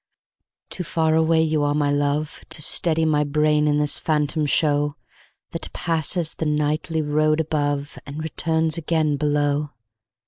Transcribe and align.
.Too 0.71 0.83
far 0.83 1.13
away 1.13 1.43
you 1.43 1.61
are, 1.61 1.75
my 1.75 1.91
love, 1.91 2.43
To 2.49 2.61
steady 2.63 3.05
my 3.05 3.23
brain 3.23 3.67
in 3.67 3.77
this 3.77 3.99
phantom 3.99 4.47
showThat 4.47 5.71
passes 5.73 6.33
the 6.33 6.47
nightly 6.47 7.03
road 7.03 7.37
aboveAnd 7.47 8.19
returns 8.19 8.79
again 8.79 9.15
below. 9.17 9.73